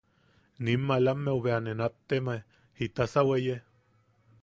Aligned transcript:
Nim 0.69 0.81
malameu 0.91 1.37
bea 1.47 1.59
ne 1.65 1.73
nattemae: 1.81 2.39
–¿Jitasa 2.77 3.27
weye? 3.29 3.61